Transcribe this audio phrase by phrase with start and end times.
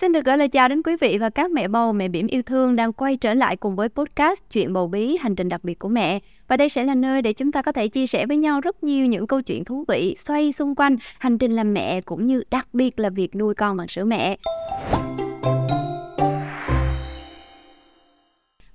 [0.00, 2.42] Xin được gửi lời chào đến quý vị và các mẹ bầu, mẹ bỉm yêu
[2.42, 5.78] thương đang quay trở lại cùng với podcast Chuyện bầu bí, hành trình đặc biệt
[5.78, 6.20] của mẹ.
[6.48, 8.84] Và đây sẽ là nơi để chúng ta có thể chia sẻ với nhau rất
[8.84, 12.42] nhiều những câu chuyện thú vị xoay xung quanh hành trình làm mẹ cũng như
[12.50, 14.36] đặc biệt là việc nuôi con bằng sữa mẹ.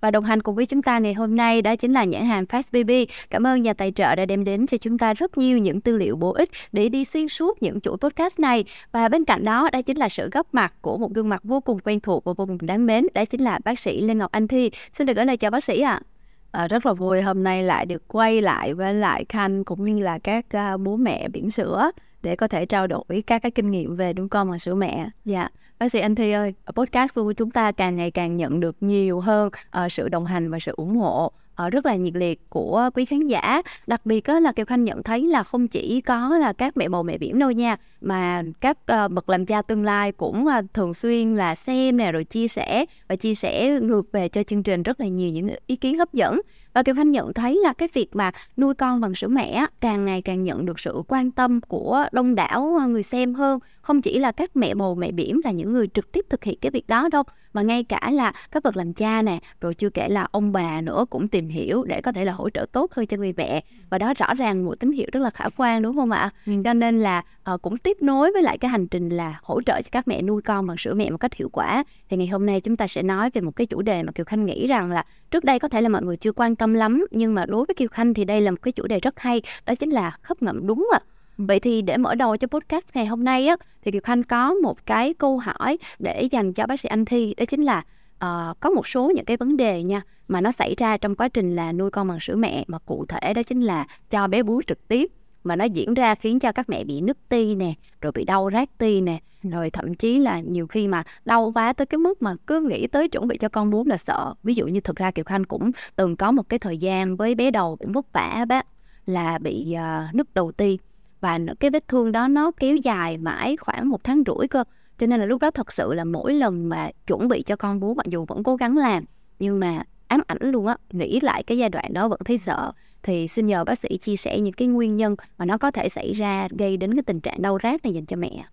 [0.06, 2.46] Và đồng hành cùng với chúng ta ngày hôm nay đó chính là nhãn hàng
[2.46, 3.08] Fast Baby.
[3.30, 5.98] Cảm ơn nhà tài trợ đã đem đến cho chúng ta rất nhiều những tư
[5.98, 8.64] liệu bổ ích để đi xuyên suốt những chuỗi podcast này.
[8.92, 11.60] Và bên cạnh đó, đó chính là sự góp mặt của một gương mặt vô
[11.60, 13.08] cùng quen thuộc và vô cùng đáng mến.
[13.14, 14.72] Đó chính là bác sĩ Lê Ngọc Anh Thi.
[14.94, 15.92] Xin được gửi lời chào bác sĩ ạ.
[15.92, 16.62] À.
[16.62, 20.04] À, rất là vui hôm nay lại được quay lại với lại Khanh cũng như
[20.04, 21.92] là các uh, bố mẹ biển sữa
[22.26, 25.10] để có thể trao đổi các cái kinh nghiệm về đúng con bằng sữa mẹ.
[25.26, 28.60] Dạ, bác sĩ Anh Thi ơi, ở podcast của chúng ta càng ngày càng nhận
[28.60, 29.50] được nhiều hơn
[29.86, 31.32] uh, sự đồng hành và sự ủng hộ
[31.66, 33.62] uh, rất là nhiệt liệt của quý khán giả.
[33.88, 37.04] Đặc biệt là kiều khanh nhận thấy là không chỉ có là các mẹ bầu
[37.04, 40.94] mẹ biển đâu nha mà các uh, bậc làm cha tương lai cũng uh, thường
[40.94, 44.84] xuyên là xem nè rồi chia sẻ và chia sẻ ngược về cho chương trình
[44.84, 46.42] rất là nhiều những ý kiến hấp dẫn
[46.76, 50.06] và Kiều Khanh nhận thấy là cái việc mà nuôi con bằng sữa mẹ càng
[50.06, 53.60] ngày càng nhận được sự quan tâm của đông đảo người xem hơn.
[53.82, 56.58] Không chỉ là các mẹ bầu mẹ biển là những người trực tiếp thực hiện
[56.62, 59.90] cái việc đó đâu mà ngay cả là các bậc làm cha nè rồi chưa
[59.90, 62.94] kể là ông bà nữa cũng tìm hiểu để có thể là hỗ trợ tốt
[62.94, 63.64] hơn cho người mẹ.
[63.90, 66.30] Và đó rõ ràng một tín hiệu rất là khả quan đúng không ạ?
[66.46, 66.54] Ừ.
[66.64, 69.82] cho nên là uh, cũng tiếp nối với lại cái hành trình là hỗ trợ
[69.82, 71.84] cho các mẹ nuôi con bằng sữa mẹ một cách hiệu quả.
[72.10, 74.26] Thì ngày hôm nay chúng ta sẽ nói về một cái chủ đề mà kiều
[74.26, 77.06] khanh nghĩ rằng là trước đây có thể là mọi người chưa quan tâm lắm
[77.12, 79.42] nhưng mà đối với kiều khanh thì đây là một cái chủ đề rất hay
[79.66, 81.00] đó chính là khớp ngậm đúng ạ.
[81.02, 84.24] À Vậy thì để mở đầu cho podcast ngày hôm nay á thì Kiều Khanh
[84.24, 87.78] có một cái câu hỏi để dành cho bác sĩ Anh Thi đó chính là
[88.16, 91.28] uh, có một số những cái vấn đề nha mà nó xảy ra trong quá
[91.28, 94.44] trình là nuôi con bằng sữa mẹ mà cụ thể đó chính là cho bé
[94.44, 95.12] bú trực tiếp
[95.46, 98.50] mà nó diễn ra khiến cho các mẹ bị nứt ti nè rồi bị đau
[98.54, 99.20] rát ti nè.
[99.44, 102.88] Rồi thậm chí là nhiều khi mà đau quá tới cái mức mà cứ nghĩ
[102.88, 104.34] tới chuẩn bị cho con bú là sợ.
[104.44, 107.36] Ví dụ như thực ra kiều khanh cũng từng có một cái thời gian với
[107.36, 108.66] bé đầu cũng vất vả bác
[109.06, 110.80] là bị uh, nứt đầu ti.
[111.22, 114.64] Và cái vết thương đó nó kéo dài mãi khoảng một tháng rưỡi cơ.
[114.98, 117.80] Cho nên là lúc đó thật sự là mỗi lần mà chuẩn bị cho con
[117.80, 119.04] bú mặc dù vẫn cố gắng làm
[119.40, 122.72] nhưng mà ám ảnh luôn á nghĩ lại cái giai đoạn đó vẫn thấy sợ
[123.06, 125.90] thì xin nhờ bác sĩ chia sẻ những cái nguyên nhân mà nó có thể
[125.90, 128.46] xảy ra gây đến cái tình trạng đau rát này dành cho mẹ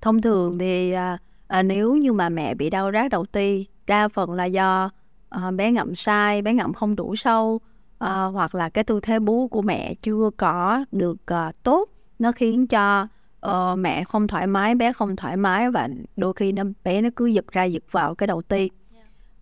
[0.00, 4.08] thông thường thì à, à, nếu như mà mẹ bị đau rát đầu ti đa
[4.08, 4.90] phần là do
[5.28, 7.60] à, bé ngậm sai bé ngậm không đủ sâu
[7.98, 12.32] à, hoặc là cái tư thế bú của mẹ chưa có được à, tốt nó
[12.32, 13.06] khiến cho
[13.46, 17.08] uh, mẹ không thoải mái bé không thoải mái và đôi khi nó bé nó
[17.16, 18.70] cứ giật ra giật vào cái đầu ti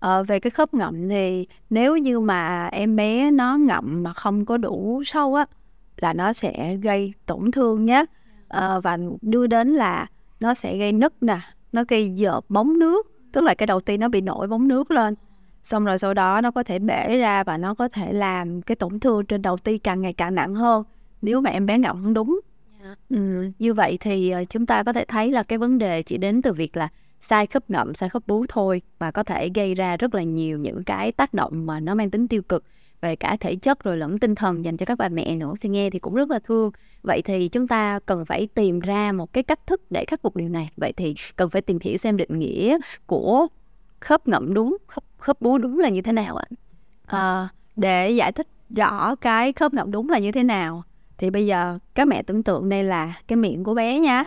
[0.07, 4.45] uh, về cái khớp ngậm thì nếu như mà em bé nó ngậm mà không
[4.45, 5.47] có đủ sâu á
[5.97, 8.05] là nó sẽ gây tổn thương nhé.
[8.57, 10.07] Uh, và đưa đến là
[10.41, 11.41] nó sẽ gây nứt nè
[11.73, 14.91] nó gây dợp bóng nước tức là cái đầu tiên nó bị nổi bóng nước
[14.91, 15.15] lên.
[15.63, 18.77] Xong rồi sau đó nó có thể bể ra và nó có thể làm cái
[18.77, 20.85] tổn thương trên đầu ti càng ngày càng nặng hơn
[21.23, 22.41] nếu mà em bé ngậm không đúng.
[23.11, 26.19] Ừ, như vậy thì ờ, chúng ta có thể thấy là cái vấn đề chỉ
[26.19, 26.89] đến từ việc là
[27.21, 30.59] sai khớp ngậm, sai khớp bú thôi mà có thể gây ra rất là nhiều
[30.59, 32.65] những cái tác động mà nó mang tính tiêu cực
[33.01, 35.55] về cả thể chất rồi lẫn tinh thần dành cho các bà mẹ nữa.
[35.61, 36.71] Thì nghe thì cũng rất là thương.
[37.03, 40.37] Vậy thì chúng ta cần phải tìm ra một cái cách thức để khắc phục
[40.37, 40.71] điều này.
[40.77, 43.47] Vậy thì cần phải tìm hiểu xem định nghĩa của
[44.00, 46.45] khớp ngậm đúng khớp, khớp bú đúng là như thế nào ạ?
[47.06, 50.83] À, để giải thích rõ cái khớp ngậm đúng là như thế nào
[51.19, 54.25] thì bây giờ các mẹ tưởng tượng đây là cái miệng của bé nha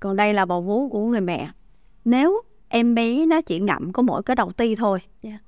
[0.00, 1.50] còn đây là bầu vú của người mẹ
[2.10, 5.34] nếu em bé nó chỉ ngậm có mỗi cái đầu ti thôi yeah.
[5.34, 5.38] Dạ.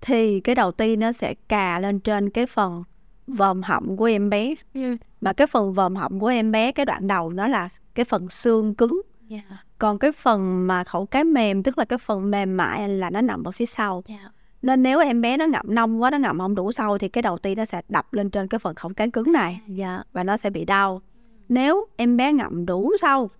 [0.00, 2.84] thì cái đầu ti nó sẽ cà lên trên cái phần
[3.26, 4.98] vòm họng của em bé yeah.
[5.20, 8.28] mà cái phần vòm họng của em bé cái đoạn đầu nó là cái phần
[8.28, 9.00] xương cứng
[9.30, 9.44] yeah.
[9.50, 9.56] Dạ.
[9.78, 13.20] còn cái phần mà khẩu cái mềm tức là cái phần mềm mại là nó
[13.20, 14.20] nằm ở phía sau yeah.
[14.22, 14.30] Dạ
[14.62, 17.22] nên nếu em bé nó ngậm nông quá nó ngậm không đủ sâu thì cái
[17.22, 20.02] đầu ti nó sẽ đập lên trên cái phần khổng cán cứng này dạ.
[20.12, 21.00] và nó sẽ bị đau
[21.48, 23.30] nếu em bé ngậm đủ sâu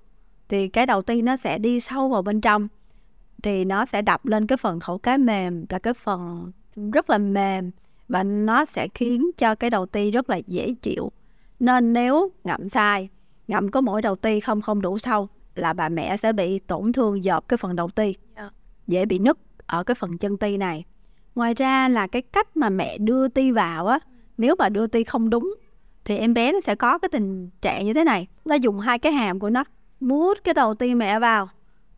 [0.48, 2.69] thì cái đầu ti nó sẽ đi sâu vào bên trong.
[3.42, 6.52] Thì nó sẽ đập lên cái phần khẩu cái mềm là cái phần
[6.93, 7.70] rất là mềm.
[8.08, 11.12] Và nó sẽ khiến cho cái đầu ti rất là dễ chịu.
[11.61, 13.08] Nên nếu ngậm sai
[13.49, 16.93] ngậm có mỗi đầu ti không không đủ sâu là bà mẹ sẽ bị tổn
[16.93, 18.14] thương dợp cái phần đầu ti.
[18.37, 18.50] Dạ.
[18.87, 20.84] dễ bị nứt ở cái phần chân ti này.
[21.34, 23.99] Ngoài ra là cái cách mà mẹ đưa ti vào á
[24.38, 25.55] nếu mà đưa ti không đúng
[26.05, 28.26] thì em bé nó sẽ có cái tình trạng như thế này.
[28.44, 29.64] Nó dùng hai cái hàm của nó
[30.02, 31.49] mút cái đầu ti mẹ vào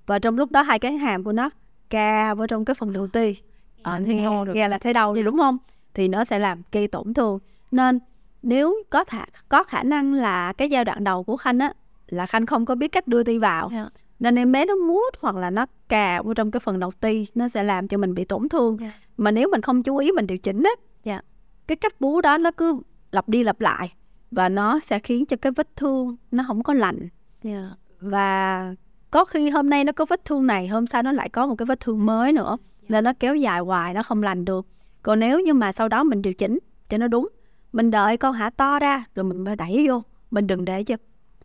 [0.06, 1.50] và trong lúc đó hai cái hàm của nó
[1.90, 3.36] ca vào trong cái phần đầu ti
[3.82, 5.58] ờ, thì nghe, nghe là thấy đau thì đúng không
[5.94, 7.38] thì nó sẽ làm gây tổn thương
[7.70, 8.00] nên
[8.42, 11.72] nếu có thả, có khả năng là cái giai đoạn đầu của khanh á
[12.06, 13.84] là khanh không có biết cách đưa ti vào yeah.
[13.84, 13.90] Dạ.
[14.20, 17.26] nên em bé nó mút hoặc là nó cà vô trong cái phần đầu ti
[17.34, 18.92] nó sẽ làm cho mình bị tổn thương Dạ.
[19.16, 20.70] mà nếu mình không chú ý mình điều chỉnh á
[21.04, 21.20] Dạ.
[21.66, 22.80] cái cách bú đó nó cứ
[23.12, 23.92] lặp đi lặp lại
[24.30, 27.08] và nó sẽ khiến cho cái vết thương nó không có lành
[27.42, 27.64] Dạ.
[28.04, 28.74] Và
[29.10, 31.54] có khi hôm nay nó có vết thương này hôm sau nó lại có một
[31.54, 32.56] cái vết thương mới nữa.
[32.88, 34.66] Nên nó kéo dài hoài nó không lành được.
[35.02, 36.58] Còn nếu như mà sau đó mình điều chỉnh
[36.88, 37.28] cho nó đúng
[37.72, 40.02] mình đợi con hả to ra rồi mình mới đẩy vô.
[40.30, 40.96] Mình đừng để cho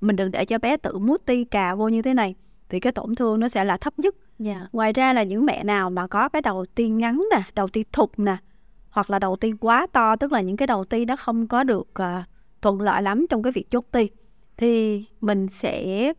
[0.02, 2.36] mình đừng để cho bé tự mút ti cà vô như thế này
[2.70, 4.16] thì cái tổn thương nó sẽ là thấp nhất.
[4.40, 4.68] Dạ.
[4.72, 7.84] ngoài ra là những mẹ nào mà có cái đầu ti ngắn nè đầu ti
[7.92, 8.38] thụt nè
[8.90, 11.64] hoặc là đầu ti quá to tức là những cái đầu ti nó không có
[11.64, 12.24] được à,
[12.62, 14.10] thuận lợi lắm trong cái việc chốt ti
[14.58, 16.14] thì mình sẽ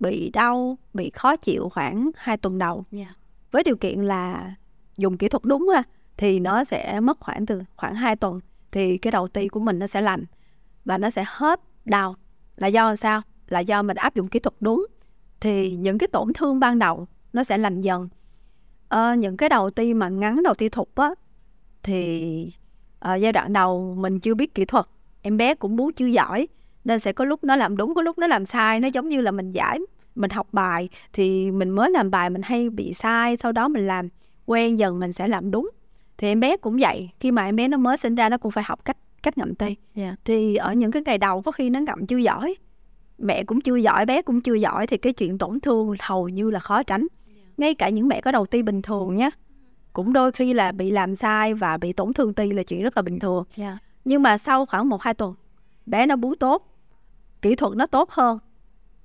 [0.00, 2.84] bị đau bị khó chịu khoảng 2 tuần đầu.
[2.90, 3.14] Dạ.
[3.50, 4.54] với điều kiện là
[4.96, 5.82] dùng kỹ thuật đúng ha
[6.16, 8.40] thì nó sẽ mất khoảng từ khoảng 2 tuần
[8.72, 10.24] thì cái đầu ti của mình nó sẽ lành
[10.84, 12.14] và nó sẽ hết đau.
[12.56, 13.22] Là do sao?
[13.48, 14.86] Là do mình áp dụng kỹ thuật đúng
[15.40, 18.08] thì những cái tổn thương ban đầu nó sẽ lành dần.
[18.88, 21.10] Ờ, những cái đầu ti mà ngắn đầu ti thục á
[21.82, 22.52] thì
[22.98, 24.86] ờ, giai đoạn đầu mình chưa biết kỹ thuật
[25.22, 26.48] em bé cũng bú chưa giỏi
[26.84, 28.80] nên sẽ có lúc nó làm đúng có lúc nó làm sai.
[28.80, 29.78] Nó giống như là mình giải
[30.14, 33.86] mình học bài thì mình mới làm bài mình hay bị sai sau đó mình
[33.86, 34.08] làm
[34.46, 35.70] quen dần mình sẽ làm đúng.
[36.18, 38.52] Thì em bé cũng vậy khi mà em bé nó mới sinh ra nó cũng
[38.52, 40.16] phải học cách cách ngậm ti Dạ.
[40.24, 42.54] thì ở những cái ngày đầu có khi nó ngậm chưa giỏi
[43.18, 46.50] mẹ cũng chưa giỏi bé cũng chưa giỏi thì cái chuyện tổn thương hầu như
[46.50, 47.06] là khó tránh.
[47.56, 49.30] Ngay cả những mẹ có đầu ti bình thường nhé
[49.92, 52.96] cũng đôi khi là bị làm sai và bị tổn thương ti là chuyện rất
[52.96, 53.44] là bình thường.
[53.56, 53.78] Dạ.
[54.04, 55.34] nhưng mà sau khoảng một hai tuần
[55.86, 56.69] bé nó bú tốt
[57.42, 58.38] kỹ thuật nó tốt hơn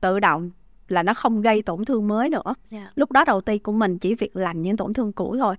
[0.01, 0.49] tự động
[0.87, 2.91] là nó không gây tổn thương mới nữa Dạ.
[2.95, 5.55] lúc đó đầu ti của mình chỉ việc lành những tổn thương cũ thôi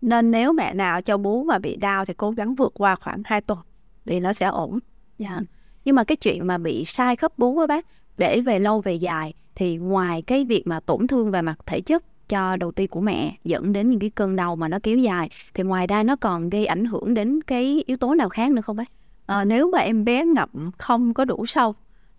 [0.00, 3.22] nên nếu mẹ nào cho bú mà bị đau thì cố gắng vượt qua khoảng
[3.24, 3.58] 2 tuần
[4.06, 4.78] thì nó sẽ ổn
[5.18, 5.40] Dạ.
[5.84, 7.86] Nhưng mà cái chuyện mà bị sai khớp bú á bác
[8.18, 11.80] để về lâu về dài thì ngoài cái việc mà tổn thương về mặt thể
[11.80, 14.98] chất cho đầu ti của mẹ dẫn đến những cái cơn đau mà nó kéo
[14.98, 18.50] dài thì ngoài ra nó còn gây ảnh hưởng đến cái yếu tố nào khác
[18.52, 18.88] nữa không bác?
[19.26, 21.74] Ờ, nếu mà em bé ngậm không có đủ sâu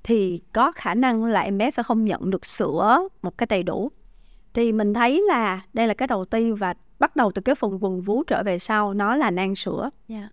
[0.08, 3.64] thì có khả năng là em bé sẽ không nhận được sữa một cách đầy
[3.64, 3.92] đủ.
[4.54, 7.78] Thì mình thấy là đây là cái đầu ti và bắt đầu từ cái phần
[7.78, 9.90] vùng vú trở về sau nó là nang sữa.
[10.08, 10.30] Dạ.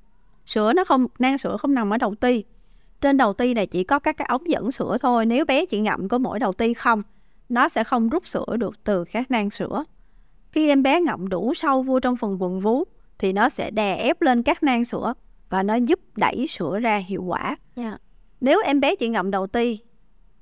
[0.47, 2.44] sữa nó không nang sữa không nằm ở đầu ti.
[3.00, 5.81] Trên đầu ti này chỉ có các cái ống dẫn sữa thôi nếu bé chỉ
[5.81, 7.03] ngậm có mỗi đầu ti không
[7.49, 9.85] nó sẽ không rút sữa được từ các nang sữa.
[10.53, 12.85] Khi em bé ngậm đủ sâu vô trong phần vùng vú
[13.19, 15.15] thì nó sẽ đè ép lên các nang sữa
[15.50, 17.56] và nó giúp đẩy sữa ra hiệu quả.
[17.76, 17.99] Dạ.
[18.41, 19.81] Nếu em bé chỉ ngậm đầu ti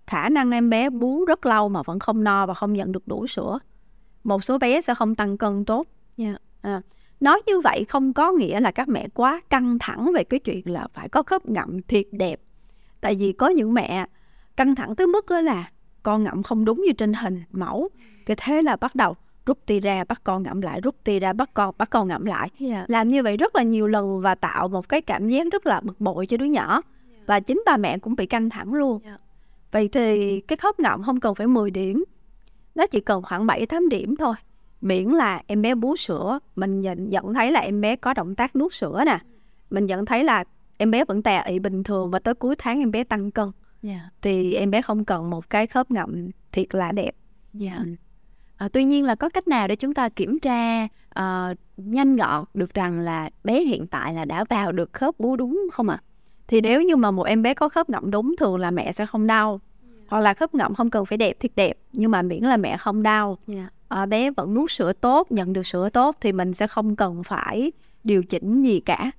[0.06, 3.08] khả năng em bé bú rất lâu mà vẫn không no và không nhận được
[3.08, 3.58] đủ sữa.
[4.24, 5.86] Một số bé sẽ không tăng cân tốt.
[6.16, 6.34] Dạ.
[6.62, 6.82] à,
[7.20, 10.62] nói như vậy không có nghĩa là các mẹ quá căng thẳng về cái chuyện
[10.64, 12.40] là phải có khớp ngậm thiệt đẹp.
[13.00, 14.06] Tại vì có những mẹ
[14.56, 15.70] căng thẳng tới mức đó là
[16.02, 17.88] con ngậm không đúng như trên hình mẫu.
[18.26, 19.16] Cái thế là bắt đầu
[19.46, 22.24] rút ti ra bắt con ngậm lại rút ti ra bắt con bắt con ngậm
[22.24, 22.48] lại.
[22.58, 22.84] Dạ.
[22.88, 25.80] làm như vậy rất là nhiều lần và tạo một cái cảm giác rất là
[25.80, 26.82] bực bội cho đứa nhỏ
[27.26, 29.16] và chính bà mẹ cũng bị căng thẳng luôn Dạ.
[29.72, 32.04] vậy thì cái khớp ngậm không cần phải 10 điểm
[32.74, 34.34] nó chỉ cần khoảng 7 8 điểm thôi
[34.80, 38.34] miễn là em bé bú sữa mình nhận, nhận thấy là em bé có động
[38.34, 39.18] tác nuốt sữa nè
[39.70, 40.44] mình nhận thấy là
[40.76, 43.50] em bé vẫn tè ị bình thường và tới cuối tháng em bé tăng cân
[43.82, 44.00] Dạ.
[44.22, 47.10] thì em bé không cần một cái khớp ngậm thiệt là đẹp
[47.54, 47.76] Dạ.
[47.78, 47.84] Ừ.
[48.56, 52.44] À, tuy nhiên là có cách nào để chúng ta kiểm tra ờ, nhanh gọn
[52.54, 56.02] được rằng là bé hiện tại là đã vào được khớp bú đúng không ạ?
[56.48, 59.06] Thì nếu như mà một em bé có khớp ngậm đúng thường là mẹ sẽ
[59.06, 59.60] không đau.
[60.08, 62.76] Hoặc là khớp ngậm không cần phải đẹp thiệt đẹp nhưng mà miễn là mẹ
[62.76, 63.38] không đau.
[63.46, 63.68] Dạ.
[63.88, 67.22] à, bé vẫn nuốt sữa tốt nhận được sữa tốt thì mình sẽ không cần
[67.24, 67.72] phải
[68.04, 69.10] điều chỉnh gì cả.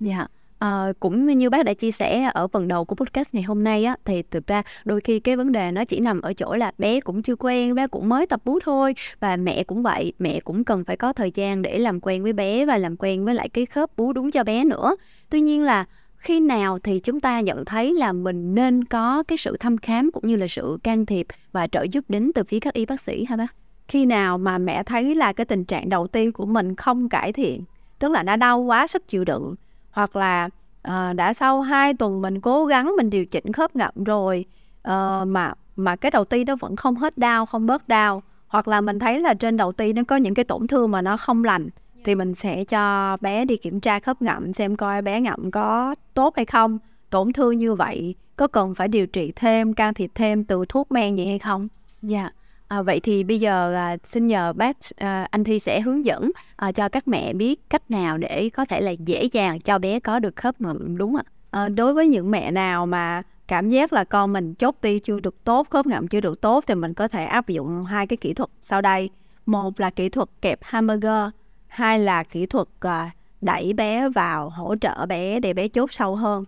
[0.00, 0.26] Dạ.
[0.62, 3.84] Ờ, cũng như bác đã chia sẻ ở phần đầu của podcast ngày hôm nay
[3.84, 6.72] á thì thực ra đôi khi cái vấn đề nó chỉ nằm ở chỗ là
[6.78, 10.40] bé cũng chưa quen bé cũng mới tập bú thôi và mẹ cũng vậy mẹ
[10.40, 13.34] cũng cần phải có thời gian để làm quen với bé và làm quen với
[13.34, 14.96] lại cái khớp bú đúng cho bé nữa.
[15.30, 15.84] Tuy nhiên là
[16.22, 20.10] khi nào thì chúng ta nhận thấy là mình nên có cái sự thăm khám
[20.12, 23.00] cũng như là sự can thiệp và trợ giúp đến từ phía các y bác
[23.00, 23.54] sĩ hả bác?
[23.88, 27.32] khi nào mà mẹ thấy là cái tình trạng đầu tiên của mình không cải
[27.32, 27.62] thiện
[27.98, 29.54] tức là đã đau quá sức chịu đựng
[29.90, 30.48] hoặc là
[30.88, 34.44] uh, đã sau 2 tuần mình cố gắng mình điều chỉnh khớp ngậm rồi
[34.88, 38.68] uh, mà mà cái đầu ti nó vẫn không hết đau không bớt đau hoặc
[38.68, 41.16] là mình thấy là trên đầu ti nó có những cái tổn thương mà nó
[41.16, 41.68] không lành
[42.04, 45.94] thì mình sẽ cho bé đi kiểm tra khớp ngậm xem coi bé ngậm có
[46.14, 46.78] tốt hay không
[47.10, 50.92] tổn thương như vậy có cần phải điều trị thêm can thiệp thêm từ thuốc
[50.92, 51.68] men gì hay không
[52.02, 52.30] Dạ.
[52.68, 56.30] À, vậy thì bây giờ à, xin nhờ bác à, anh Thi sẽ hướng dẫn
[56.56, 60.00] à, cho các mẹ biết cách nào để có thể là dễ dàng cho bé
[60.00, 61.22] có được khớp ngậm đúng ạ.
[61.50, 65.20] Ờ, đối với những mẹ nào mà cảm giác là con mình chốt ti chưa
[65.20, 68.16] được tốt khớp ngậm chưa được tốt thì mình có thể áp dụng hai cái
[68.16, 69.10] kỹ thuật sau đây
[69.46, 71.28] một là kỹ thuật kẹp hamburger
[71.72, 73.04] hai là kỹ thuật ờ,
[73.40, 76.44] đẩy bé vào hỗ trợ bé để bé chốt sâu hơn.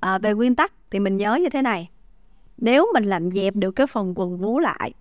[0.00, 1.90] À, về nguyên tắc thì mình nhớ như thế này.
[2.58, 4.92] Nếu mình làm dẹp được cái phần quần vú lại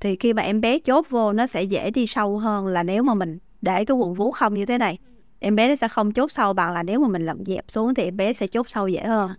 [0.00, 3.02] thì khi mà em bé chốt vô nó sẽ dễ đi sâu hơn là nếu
[3.02, 4.98] mà mình để cái quần vú không như thế này.
[5.38, 7.94] Em bé nó sẽ không chốt sâu bằng là nếu mà mình làm dẹp xuống
[7.94, 9.30] thì em bé sẽ chốt sâu dễ hơn.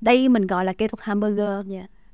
[0.00, 1.66] Đây mình gọi là kỹ thuật hamburger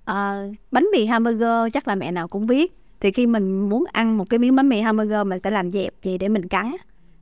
[0.04, 4.18] à, bánh mì hamburger chắc là mẹ nào cũng biết thì khi mình muốn ăn
[4.18, 6.76] một cái miếng bánh mì hamburger mình sẽ làm dẹp gì để mình cắn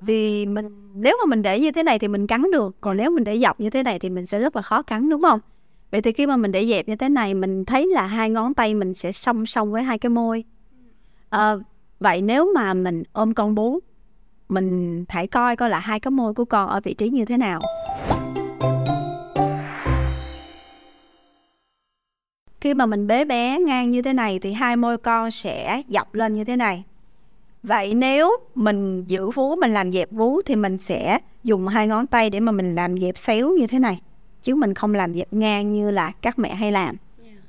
[0.06, 3.10] thì mình nếu mà mình để như thế này thì mình cắn được còn nếu
[3.10, 5.40] mình để dọc như thế này thì mình sẽ rất là khó cắn đúng không?
[5.90, 8.54] Vậy thì khi mà mình để dẹp như thế này mình thấy là hai ngón
[8.54, 10.44] tay mình sẽ song song với hai cái môi.
[11.30, 11.54] À,
[12.00, 13.80] vậy nếu mà mình ôm con bú
[14.48, 17.36] mình hãy coi coi là hai cái môi của con ở vị trí như thế
[17.36, 17.60] nào.
[22.64, 26.14] Khi mà mình bế bé ngang như thế này thì hai môi con sẽ dọc
[26.14, 26.84] lên như thế này.
[27.62, 32.06] Vậy nếu mình giữ vú mình làm dẹp vú thì mình sẽ dùng hai ngón
[32.06, 34.00] tay để mà mình làm dẹp xéo như thế này.
[34.42, 36.96] Chứ mình không làm dẹp ngang như là các mẹ hay làm.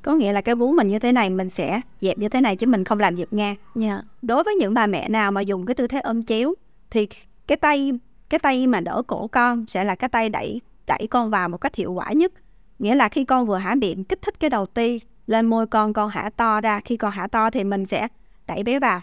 [0.02, 2.56] Có nghĩa là cái vú mình như thế này mình sẽ dẹp như thế này
[2.56, 3.56] chứ mình không làm dẹp ngang.
[3.82, 4.00] Yeah.
[4.22, 6.54] đối với những bà mẹ nào mà dùng cái tư thế ôm chéo
[6.90, 7.08] thì
[7.48, 7.92] cái tay
[8.30, 11.58] cái tay mà đỡ cổ con sẽ là cái tay đẩy đẩy con vào một
[11.58, 12.32] cách hiệu quả nhất
[12.80, 15.94] nghĩa là khi con vừa há miệng kích thích cái đầu ti lên môi con
[15.94, 16.80] con hả to ra.
[16.80, 18.08] Khi con hả to thì mình sẽ
[18.48, 19.02] đẩy bé vào.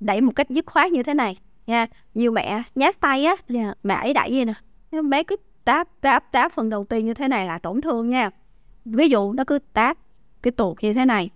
[0.00, 1.86] Đẩy một cách dứt khoát như thế này nha.
[2.14, 3.78] Nhiều mẹ nhát tay á yeah.
[3.82, 4.54] mẹ ấy đẩy gì nè.
[5.02, 8.30] Bé cứ táp táp táp phần đầu tiên như thế này là tổn thương nha.
[8.84, 9.98] Ví dụ nó cứ táp
[10.42, 11.30] cái tuột như thế này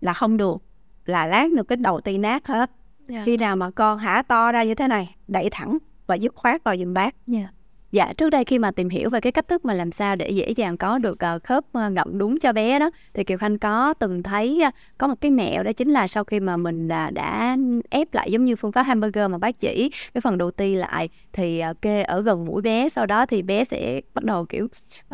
[0.00, 0.56] là không được
[1.04, 2.70] là lát được cái đầu tiên nát hết.
[3.08, 3.26] Yeah.
[3.26, 6.64] khi nào mà con hả to ra như thế này đẩy thẳng và dứt khoát
[6.64, 7.14] vào giùm bác.
[7.32, 7.50] Yeah.
[7.92, 10.30] Dạ, trước đây khi mà tìm hiểu về cái cách thức mà làm sao để
[10.30, 13.58] dễ dàng có được uh, khớp uh, ngậm đúng cho bé đó thì Kiều Khanh
[13.58, 16.86] có từng thấy uh, có một cái mẹo đó chính là sau khi mà mình
[16.86, 17.56] uh, đã
[17.90, 21.08] ép lại giống như phương pháp hamburger mà bác chỉ cái phần đầu ti lại
[21.32, 24.64] thì uh, kê ở gần mũi bé sau đó thì bé sẽ bắt đầu kiểu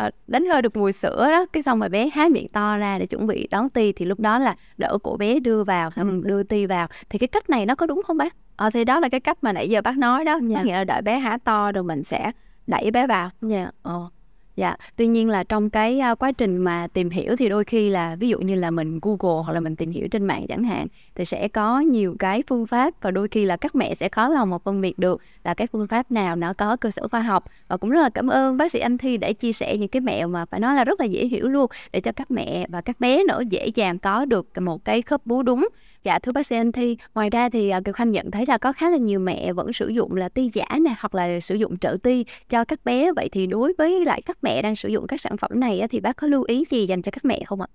[0.06, 2.98] uh, đánh hơi được mùi sữa đó cái xong rồi bé há miệng to ra
[2.98, 6.20] để chuẩn bị đón ti thì lúc đó là đỡ cổ bé đưa vào ừ.
[6.24, 8.36] đưa ti vào thì cái cách này nó có đúng không bác?
[8.56, 10.56] Ờ thì đó là cái cách mà nãy giờ bác nói đó, dạ.
[10.56, 12.32] có nghĩa là đợi bé há to rồi mình sẽ
[12.66, 13.30] đẩy bé vào.
[13.40, 13.70] Dạ.
[13.82, 14.08] Ờ
[14.56, 17.90] dạ tuy nhiên là trong cái uh, quá trình mà tìm hiểu thì đôi khi
[17.90, 20.64] là ví dụ như là mình google hoặc là mình tìm hiểu trên mạng chẳng
[20.64, 24.08] hạn thì sẽ có nhiều cái phương pháp và đôi khi là các mẹ sẽ
[24.08, 27.08] khó lòng mà phân biệt được là cái phương pháp nào nó có cơ sở
[27.08, 29.76] khoa học và cũng rất là cảm ơn bác sĩ anh thi đã chia sẻ
[29.76, 32.30] những cái mẹo mà phải nói là rất là dễ hiểu luôn để cho các
[32.30, 35.68] mẹ và các bé nữa dễ dàng có được một cái khớp bú đúng
[36.06, 38.58] Dạ thưa bác sĩ Anh Thi, ngoài ra thì uh, Kiều Khanh nhận thấy là
[38.58, 41.54] có khá là nhiều mẹ vẫn sử dụng là ti giả nè hoặc là sử
[41.54, 43.12] dụng trợ ti cho các bé.
[43.16, 46.00] Vậy thì đối với lại các mẹ đang sử dụng các sản phẩm này thì
[46.00, 47.66] bác có lưu ý gì dành cho các mẹ không ạ?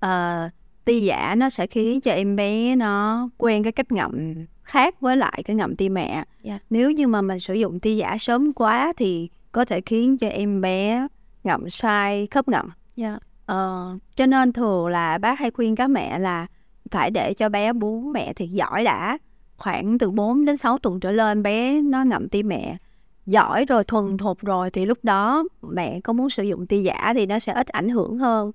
[0.00, 0.50] À,
[0.84, 5.16] ti giả nó sẽ khiến cho em bé nó quen cái cách ngậm khác với
[5.16, 6.08] lại cái ngậm ti mẹ.
[6.08, 6.26] Yeah.
[6.42, 6.58] Dạ.
[6.70, 10.28] Nếu như mà mình sử dụng ti giả sớm quá thì có thể khiến cho
[10.28, 11.06] em bé
[11.44, 12.68] ngậm sai khớp ngậm.
[12.96, 13.12] Yeah.
[13.12, 13.18] Dạ.
[13.46, 16.46] Ờ, cho nên thường là bác hay khuyên các mẹ là
[16.90, 19.18] phải để cho bé bú mẹ thiệt giỏi đã
[19.56, 22.76] khoảng từ 4 đến 6 tuần trở lên bé nó ngậm ti mẹ
[23.26, 27.12] giỏi rồi thuần thục rồi thì lúc đó mẹ có muốn sử dụng ti giả
[27.14, 28.52] thì nó sẽ ít ảnh hưởng hơn.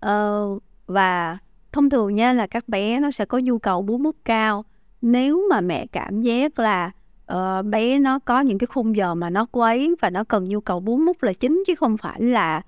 [0.00, 0.48] Ờ,
[0.86, 1.38] và
[1.72, 4.64] thông thường nha là các bé nó sẽ có nhu cầu bú mút cao.
[5.02, 6.90] Nếu mà mẹ cảm giác là
[7.32, 10.60] uh, bé nó có những cái khung giờ mà nó quấy và nó cần nhu
[10.60, 12.62] cầu bú mút là chính chứ không phải là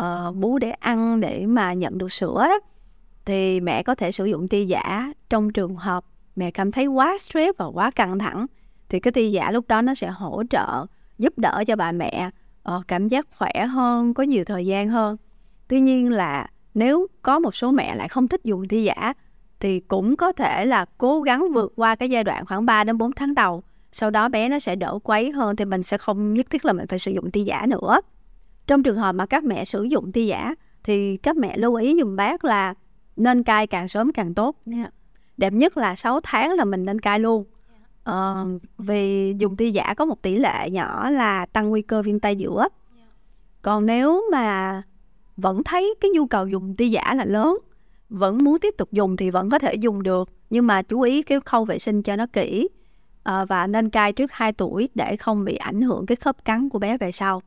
[0.00, 2.60] uh, bú để ăn để mà nhận được sữa đó
[3.24, 6.04] thì mẹ có thể sử dụng tia giả trong trường hợp
[6.36, 8.46] mẹ cảm thấy quá stress và quá căng thẳng
[8.92, 10.86] thì cái tia giả lúc đó nó sẽ hỗ trợ
[11.18, 12.30] giúp đỡ cho bà mẹ
[12.76, 15.16] uh, cảm giác khỏe hơn có nhiều thời gian hơn.
[15.68, 19.12] Tuy nhiên là nếu có một số mẹ lại không thích dùng tia giả
[19.60, 22.98] thì cũng có thể là cố gắng vượt qua cái giai đoạn khoảng 3 đến
[22.98, 23.62] 4 tháng đầu.
[23.92, 26.72] Sau đó bé nó sẽ đỡ quấy hơn thì mình sẽ không nhất thiết là
[26.72, 28.00] mình phải sử dụng tia giả nữa.
[28.66, 31.96] Trong trường hợp mà các mẹ sử dụng tia giả thì các mẹ lưu ý
[31.98, 32.74] dùng bác là
[33.16, 34.56] nên cai càng sớm càng tốt.
[34.72, 34.92] Yeah.
[35.36, 37.44] đẹp nhất là 6 tháng là mình nên cai luôn
[38.04, 38.46] ờ,
[38.78, 42.36] vì dùng tia giả có một tỷ lệ nhỏ là tăng nguy cơ viêm tay
[42.36, 43.08] giữa yeah.
[43.62, 44.82] còn nếu mà
[45.36, 47.58] vẫn thấy cái nhu cầu dùng tia giả là lớn
[48.08, 51.22] vẫn muốn tiếp tục dùng thì vẫn có thể dùng được nhưng mà chú ý
[51.22, 52.68] cái khâu vệ sinh cho nó kỹ
[53.22, 56.68] à, và nên cai trước 2 tuổi để không bị ảnh hưởng cái khớp cắn
[56.68, 57.42] của bé về sau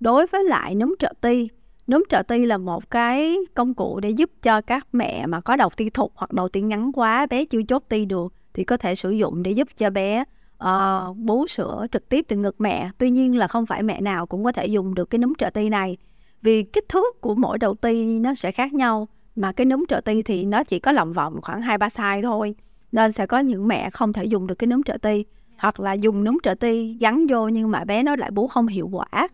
[0.00, 1.48] đối với lại núm trợ ti
[1.88, 5.56] núm trợ ti là một cái công cụ để giúp cho các mẹ mà có
[5.56, 8.76] đầu ti thục hoặc đầu ti ngắn quá bé chưa chốt ti được thì có
[8.76, 10.24] thể sử dụng để giúp cho bé
[10.64, 12.90] uh, bú sữa trực tiếp từ ngực mẹ.
[12.98, 15.50] Tuy nhiên là không phải mẹ nào cũng có thể dùng được cái núm trợ
[15.50, 15.96] ti này.
[16.42, 20.00] Vì kích thước của mỗi đầu ti nó sẽ khác nhau mà cái núm trợ
[20.00, 22.54] ti thì nó chỉ có lòng vòng khoảng hai ba size thôi
[22.92, 25.24] nên sẽ có những mẹ không thể dùng được cái núm trợ ti.
[25.58, 28.66] Hoặc là dùng núm trợ ti gắn vô nhưng mà bé nó lại bú không
[28.66, 29.28] hiệu quả.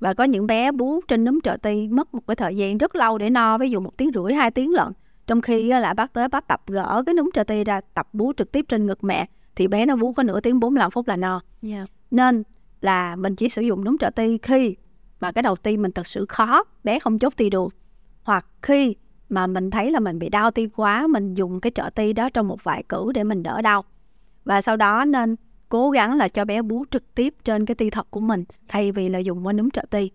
[0.00, 2.96] Và có những bé bú trên núm trợ ti mất một cái thời gian rất
[2.96, 4.92] lâu để no ví dụ một tiếng rưỡi hai tiếng lận
[5.30, 8.32] trong khi là bác tới bác tập gỡ cái núm trợ ti ra tập bú
[8.36, 11.16] trực tiếp trên ngực mẹ thì bé nó bú có nửa tiếng 45 phút là
[11.16, 11.40] no.
[11.62, 11.90] Yeah.
[12.10, 12.42] nên
[12.80, 14.76] là mình chỉ sử dụng núm trợ ti khi
[15.20, 17.74] mà cái đầu ti mình thật sự khó bé không chốt ti được
[18.22, 18.96] hoặc khi
[19.28, 22.28] mà mình thấy là mình bị đau ti quá mình dùng cái trợ ti đó
[22.28, 23.84] trong một vài cử để mình đỡ đau.
[24.44, 25.36] Và sau đó nên
[25.68, 28.92] cố gắng là cho bé bú trực tiếp trên cái ti thật của mình thay
[28.92, 30.10] vì là dùng qua núm trợ ti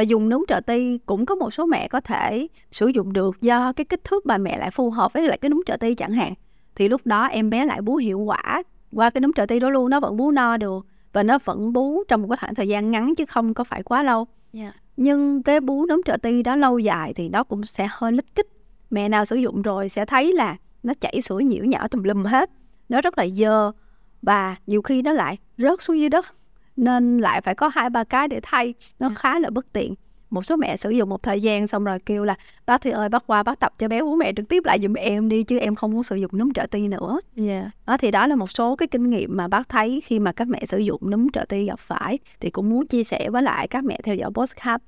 [0.00, 3.40] và dùng núm trợ ti cũng có một số mẹ có thể sử dụng được
[3.40, 5.94] do cái kích thước bà mẹ lại phù hợp với lại cái núm trợ ti
[5.94, 6.34] chẳng hạn.
[6.74, 9.70] Thì lúc đó em bé lại bú hiệu quả qua cái núm trợ ti đó
[9.70, 12.68] luôn nó vẫn bú no được và nó vẫn bú trong một cái khoảng thời
[12.68, 14.26] gian ngắn chứ không có phải quá lâu.
[14.52, 14.74] Yeah.
[14.96, 18.34] nhưng cái bú núm trợ ti đó lâu dài thì nó cũng sẽ hơi lít
[18.34, 18.48] kích.
[18.90, 22.24] Mẹ nào sử dụng rồi sẽ thấy là nó chảy sữa nhiễu nhão tùm lum
[22.24, 22.50] hết.
[22.88, 23.72] Nó rất là dơ
[24.22, 26.26] và nhiều khi nó lại rớt xuống dưới đất
[26.76, 29.14] nên lại phải có hai ba cái để thay nó ừ.
[29.16, 29.94] khá là bất tiện
[30.30, 32.34] một số mẹ sử dụng một thời gian xong rồi kêu là
[32.66, 34.94] bác thì ơi bác qua bác tập cho bé bú mẹ trực tiếp lại giùm
[34.94, 37.64] em đi chứ em không muốn sử dụng núm trợ ti nữa yeah.
[37.86, 40.48] đó thì đó là một số cái kinh nghiệm mà bác thấy khi mà các
[40.48, 43.68] mẹ sử dụng núm trợ ti gặp phải thì cũng muốn chia sẻ với lại
[43.68, 44.82] các mẹ theo dõi podcast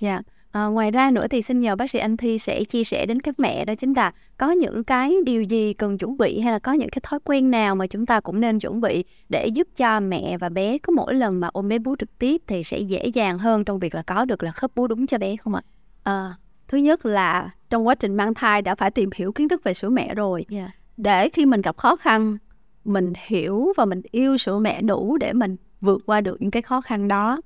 [0.00, 0.24] dạ yeah.
[0.52, 3.20] À, ngoài ra nữa thì xin nhờ bác sĩ Anh Thi sẽ chia sẻ đến
[3.20, 6.58] các mẹ đó chính là có những cái điều gì cần chuẩn bị hay là
[6.58, 9.68] có những cái thói quen nào mà chúng ta cũng nên chuẩn bị để giúp
[9.76, 12.78] cho mẹ và bé có mỗi lần mà ôm bé bú trực tiếp thì sẽ
[12.78, 15.54] dễ dàng hơn trong việc là có được là khớp bú đúng cho bé không
[15.54, 15.62] ạ?
[16.02, 16.34] À,
[16.68, 19.74] thứ nhất là trong quá trình mang thai đã phải tìm hiểu kiến thức về
[19.74, 20.70] sữa mẹ rồi yeah.
[20.96, 22.38] để khi mình gặp khó khăn
[22.84, 26.62] mình hiểu và mình yêu sữa mẹ đủ để mình vượt qua được những cái
[26.62, 27.40] khó khăn đó.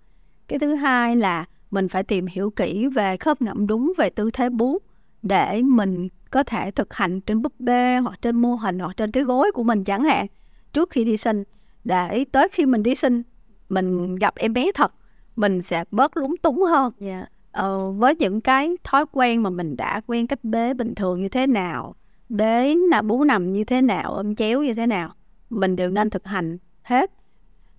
[0.48, 1.44] Cái thứ hai là
[1.74, 4.78] mình phải tìm hiểu kỹ về khớp ngậm đúng về tư thế bú
[5.22, 9.10] để mình có thể thực hành trên búp bê hoặc trên mô hình hoặc trên
[9.10, 10.26] cái gối của mình chẳng hạn.
[10.72, 11.44] Trước khi đi sinh
[11.84, 13.22] để tới khi mình đi sinh
[13.68, 14.92] mình gặp em bé thật
[15.36, 16.92] mình sẽ bớt lúng túng hơn.
[17.00, 17.28] Yeah.
[17.52, 21.28] ờ, với những cái thói quen mà mình đã quen cách bế bình thường như
[21.28, 21.94] thế nào
[22.28, 25.14] bế là bú nằm như thế nào ôm chéo như thế nào
[25.50, 27.10] mình đều nên thực hành hết.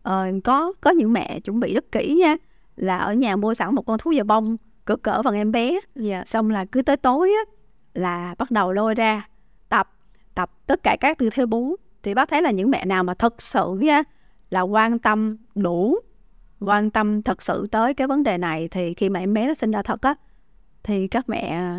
[0.04, 2.36] Ờ, có có những mẹ chuẩn bị rất kỹ nha
[2.76, 5.80] là ở nhà mua sẵn một con thú giờ bông cỡ cỡ bằng em bé.
[5.96, 6.28] Yeah.
[6.28, 7.52] xong là cứ tới tối á
[7.94, 9.28] là bắt đầu lôi ra
[9.70, 9.92] tập
[10.36, 11.76] tập tất cả các tư thế bú.
[12.04, 14.04] Thì bác thấy là những mẹ nào mà thật sự á,
[14.50, 15.98] là quan tâm đủ
[16.60, 19.54] quan tâm thật sự tới cái vấn đề này thì khi mà em bé nó
[19.54, 20.16] sinh ra thật á
[20.84, 21.70] thì các mẹ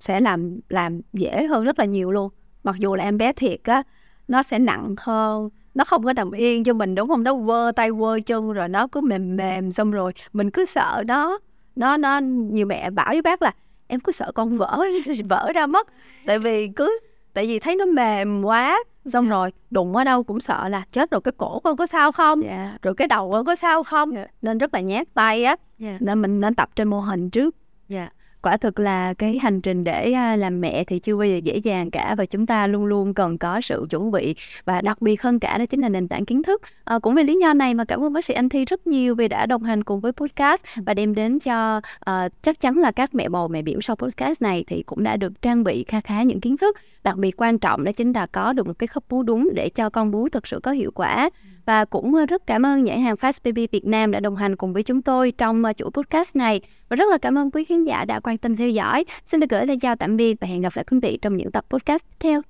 [0.00, 2.30] sẽ làm làm dễ hơn rất là nhiều luôn.
[2.64, 3.82] Mặc dù là em bé thiệt á
[4.28, 7.72] nó sẽ nặng hơn nó không có nằm yên cho mình đúng không nó quơ
[7.76, 11.38] tay quơ chân rồi nó cứ mềm mềm xong rồi mình cứ sợ nó
[11.76, 13.52] nó nó nhiều mẹ bảo với bác là
[13.86, 14.78] em cứ sợ con vỡ
[15.28, 15.88] vỡ ra mất
[16.26, 16.98] tại vì cứ
[17.32, 19.24] tại vì thấy nó mềm quá xong.
[19.24, 19.30] Dạ.
[19.30, 22.40] rồi đụng ở đâu cũng sợ là chết rồi cái cổ con có sao không
[22.40, 22.58] yeah.
[22.58, 22.78] Dạ.
[22.82, 24.26] rồi cái đầu con có sao không yeah.
[24.26, 24.32] Dạ.
[24.42, 26.02] nên rất là nhát tay á yeah.
[26.02, 27.54] nên mình nên tập trên mô hình trước
[27.88, 31.56] yeah quả thực là cái hành trình để làm mẹ thì chưa bao giờ dễ
[31.56, 35.22] dàng cả và chúng ta luôn luôn cần có sự chuẩn bị và đặc biệt
[35.22, 36.62] hơn cả đó chính là nền tảng kiến thức.
[36.84, 39.14] À, cũng vì lý do này mà cảm ơn bác sĩ anh thi rất nhiều
[39.14, 42.90] vì đã đồng hành cùng với podcast và đem đến cho uh, chắc chắn là
[42.90, 46.00] các mẹ bầu mẹ biểu sau podcast này thì cũng đã được trang bị kha
[46.00, 46.76] khá những kiến thức.
[47.04, 49.68] Đặc biệt quan trọng đó chính là có được một cái khớp bú đúng để
[49.68, 51.30] cho con bú thực sự có hiệu quả
[51.66, 54.56] và cũng ờ, rất cảm ơn nhãn hàng Fast Baby Việt Nam đã đồng hành
[54.56, 57.64] cùng với chúng tôi trong ờ, chuỗi podcast này và rất là cảm ơn quý
[57.64, 59.04] khán giả đã quan tâm theo dõi.
[59.24, 61.50] Xin được gửi lời chào tạm biệt và hẹn gặp lại quý vị trong những
[61.50, 62.42] tập podcast tiếp theo.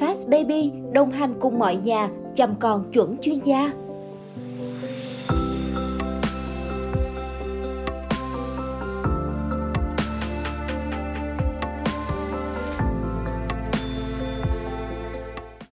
[0.00, 3.70] Fast Baby đồng hành cùng mọi nhà, chăm con chuẩn chuyên gia.